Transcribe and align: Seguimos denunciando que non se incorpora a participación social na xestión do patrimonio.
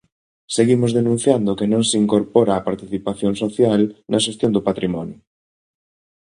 Seguimos 0.55 0.91
denunciando 0.99 1.57
que 1.59 1.67
non 1.73 1.83
se 1.89 1.95
incorpora 2.03 2.53
a 2.55 2.65
participación 2.69 3.33
social 3.43 3.81
na 4.11 4.19
xestión 4.25 4.51
do 4.53 4.65
patrimonio. 4.67 5.19